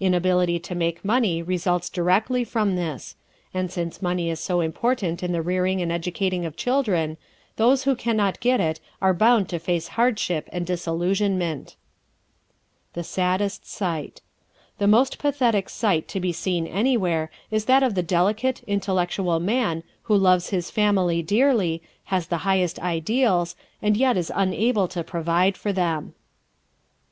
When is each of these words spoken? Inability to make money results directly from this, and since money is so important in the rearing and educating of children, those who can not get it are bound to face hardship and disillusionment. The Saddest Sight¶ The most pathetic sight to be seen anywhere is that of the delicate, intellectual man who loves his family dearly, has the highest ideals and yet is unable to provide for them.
Inability 0.00 0.58
to 0.58 0.74
make 0.74 1.04
money 1.04 1.40
results 1.40 1.88
directly 1.88 2.42
from 2.42 2.74
this, 2.74 3.14
and 3.54 3.70
since 3.70 4.02
money 4.02 4.28
is 4.28 4.40
so 4.40 4.60
important 4.60 5.22
in 5.22 5.30
the 5.30 5.40
rearing 5.40 5.80
and 5.80 5.92
educating 5.92 6.44
of 6.44 6.56
children, 6.56 7.16
those 7.54 7.84
who 7.84 7.94
can 7.94 8.16
not 8.16 8.40
get 8.40 8.58
it 8.60 8.80
are 9.00 9.14
bound 9.14 9.48
to 9.50 9.60
face 9.60 9.86
hardship 9.94 10.48
and 10.50 10.66
disillusionment. 10.66 11.76
The 12.94 13.04
Saddest 13.04 13.70
Sight¶ 13.70 14.20
The 14.78 14.88
most 14.88 15.20
pathetic 15.20 15.68
sight 15.68 16.08
to 16.08 16.18
be 16.18 16.32
seen 16.32 16.66
anywhere 16.66 17.30
is 17.52 17.66
that 17.66 17.84
of 17.84 17.94
the 17.94 18.02
delicate, 18.02 18.64
intellectual 18.66 19.38
man 19.38 19.84
who 20.02 20.16
loves 20.16 20.50
his 20.50 20.72
family 20.72 21.22
dearly, 21.22 21.82
has 22.06 22.26
the 22.26 22.38
highest 22.38 22.80
ideals 22.80 23.54
and 23.80 23.96
yet 23.96 24.16
is 24.16 24.32
unable 24.34 24.88
to 24.88 25.04
provide 25.04 25.56
for 25.56 25.72
them. 25.72 26.14